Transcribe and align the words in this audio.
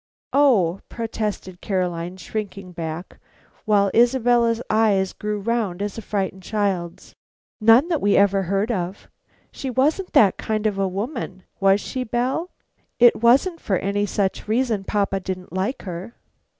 "Oh," 0.33 0.79
protested 0.89 1.61
Caroline, 1.61 2.17
shrinking 2.17 2.71
back, 2.71 3.19
while 3.65 3.91
Isabella's 3.93 4.59
eyes 4.67 5.13
grew 5.13 5.39
round 5.39 5.79
as 5.79 5.95
a 5.95 6.01
frightened 6.01 6.41
child's. 6.41 7.13
"None 7.59 7.87
that 7.89 8.01
we 8.01 8.17
ever 8.17 8.41
heard 8.41 8.71
of. 8.71 9.09
She 9.51 9.69
wasn't 9.69 10.13
that 10.13 10.37
kind 10.37 10.65
of 10.65 10.79
a 10.79 10.87
woman, 10.87 11.43
was 11.59 11.79
she, 11.81 12.03
Belle? 12.03 12.49
It 12.97 13.21
wasn't 13.21 13.61
for 13.61 13.75
any 13.77 14.07
such 14.07 14.47
reason 14.47 14.85
papa 14.85 15.19
didn't 15.19 15.53
like 15.53 15.83
her." 15.83 16.15